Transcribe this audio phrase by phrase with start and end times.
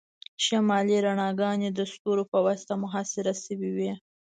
[0.45, 3.91] شمالي رڼاګانې د ستورو په واسطه محاصره شوي وي